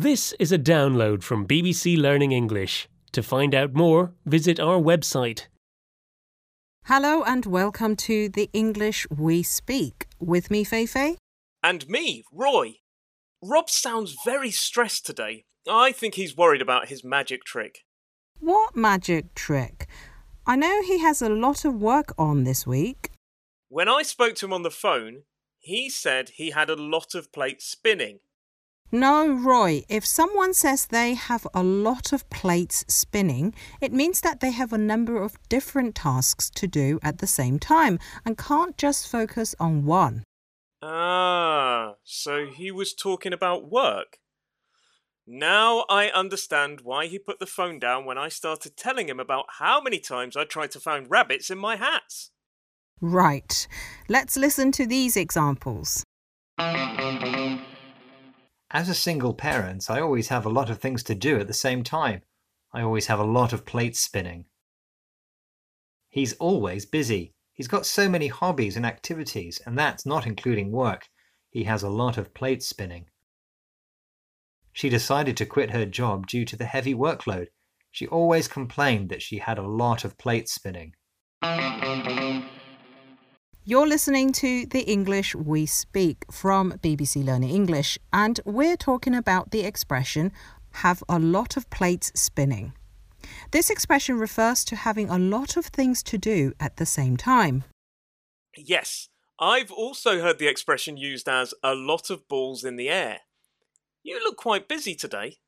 [0.00, 2.88] This is a download from BBC Learning English.
[3.10, 5.48] To find out more, visit our website.
[6.84, 10.06] Hello and welcome to the English We Speak.
[10.20, 11.16] With me, Feifei.
[11.64, 12.74] And me, Roy.
[13.42, 15.46] Rob sounds very stressed today.
[15.68, 17.80] I think he's worried about his magic trick.
[18.38, 19.88] What magic trick?
[20.46, 23.10] I know he has a lot of work on this week.
[23.68, 25.22] When I spoke to him on the phone,
[25.58, 28.20] he said he had a lot of plates spinning.
[28.90, 34.40] No, Roy, if someone says they have a lot of plates spinning, it means that
[34.40, 38.78] they have a number of different tasks to do at the same time and can't
[38.78, 40.24] just focus on one.
[40.80, 44.18] Ah, so he was talking about work.
[45.26, 49.44] Now I understand why he put the phone down when I started telling him about
[49.58, 52.30] how many times I tried to find rabbits in my hats.
[53.02, 53.68] Right.
[54.08, 56.04] Let's listen to these examples.
[58.70, 61.54] As a single parent, I always have a lot of things to do at the
[61.54, 62.22] same time.
[62.72, 64.44] I always have a lot of plates spinning.
[66.10, 67.34] He's always busy.
[67.54, 71.08] He's got so many hobbies and activities, and that's not including work.
[71.50, 73.06] He has a lot of plates spinning.
[74.72, 77.46] She decided to quit her job due to the heavy workload.
[77.90, 80.94] She always complained that she had a lot of plates spinning.
[83.70, 89.50] You're listening to The English We Speak from BBC Learning English, and we're talking about
[89.50, 90.32] the expression
[90.70, 92.72] have a lot of plates spinning.
[93.50, 97.64] This expression refers to having a lot of things to do at the same time.
[98.56, 103.18] Yes, I've also heard the expression used as a lot of balls in the air.
[104.02, 105.40] You look quite busy today.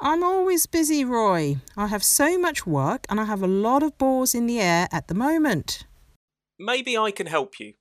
[0.00, 1.58] I'm always busy, Roy.
[1.76, 4.88] I have so much work and I have a lot of balls in the air
[4.90, 5.84] at the moment.
[6.58, 7.74] Maybe I can help you.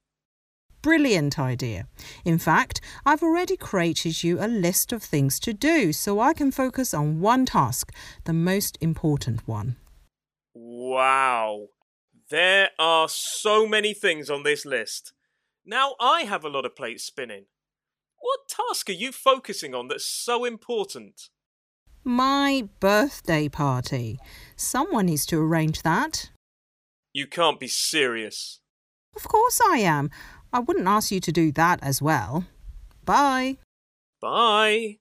[0.82, 1.88] Brilliant idea.
[2.24, 6.52] In fact, I've already created you a list of things to do so I can
[6.52, 7.92] focus on one task,
[8.26, 9.78] the most important one.
[10.54, 11.68] Wow.
[12.30, 15.14] There are so many things on this list.
[15.66, 17.46] Now I have a lot of plates spinning.
[18.20, 21.30] What task are you focusing on that's so important?
[22.04, 24.20] My birthday party.
[24.56, 26.30] Someone needs to arrange that.
[27.14, 28.62] You can't be serious.
[29.18, 30.12] Of course I am.
[30.54, 32.46] I wouldn't ask you to do that as well.
[33.04, 33.58] Bye.
[34.22, 35.00] Bye.